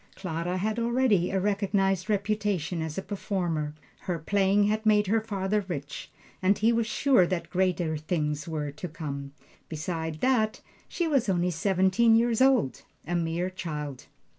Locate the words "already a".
0.79-1.39